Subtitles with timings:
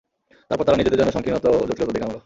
[0.51, 2.17] তারপর তারা নিজেদের জন্য সংকীর্ণতা ও জটিলতা ডেকে আনল।